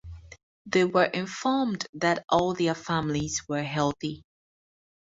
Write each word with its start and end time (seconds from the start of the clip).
They 0.65 0.83
were 0.83 1.03
informed 1.05 1.85
that 1.93 2.25
all 2.27 2.53
of 2.53 2.57
their 2.57 2.73
families 2.73 3.43
were 3.47 3.61
healthy. 3.61 4.23